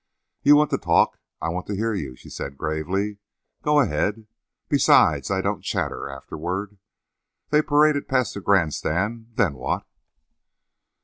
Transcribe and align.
"You 0.41 0.55
want 0.55 0.71
to 0.71 0.79
talk; 0.79 1.19
I 1.43 1.49
want 1.49 1.67
to 1.67 1.75
hear 1.75 1.93
you," 1.93 2.15
she 2.15 2.31
said 2.31 2.57
gravely. 2.57 3.19
"Go 3.61 3.79
ahead. 3.81 4.25
Besides 4.67 5.29
I 5.29 5.41
don't 5.41 5.63
chatter 5.63 6.09
afterward. 6.09 6.79
They 7.51 7.61
paraded 7.61 8.07
past 8.07 8.33
the 8.33 8.41
grand 8.41 8.73
stand, 8.73 9.27
then 9.35 9.53
what?" 9.53 9.85